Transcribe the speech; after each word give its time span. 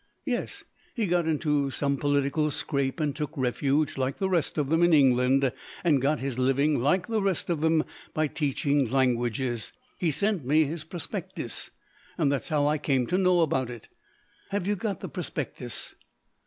"Yes. 0.25 0.63
He 0.95 1.05
got 1.05 1.27
into 1.27 1.69
some 1.69 1.95
political 1.95 2.49
scrape, 2.49 2.99
and 2.99 3.15
took 3.15 3.37
refuge, 3.37 3.99
like 3.99 4.17
the 4.17 4.31
rest 4.31 4.57
of 4.57 4.69
them, 4.69 4.81
in 4.81 4.93
England; 4.95 5.51
and 5.83 6.01
got 6.01 6.19
his 6.19 6.39
living, 6.39 6.79
like 6.79 7.05
the 7.07 7.21
rest 7.21 7.51
of 7.51 7.61
them, 7.61 7.83
by 8.11 8.25
teaching 8.25 8.89
languages. 8.89 9.73
He 9.99 10.09
sent 10.09 10.43
me 10.43 10.63
his 10.63 10.83
prospectus 10.83 11.69
that's 12.17 12.49
how 12.49 12.65
I 12.65 12.79
came 12.79 13.05
to 13.05 13.17
know 13.19 13.41
about 13.41 13.69
it." 13.69 13.89
"Have 14.49 14.65
you 14.65 14.75
got 14.75 15.01
the 15.01 15.07
prospectus?" 15.07 15.93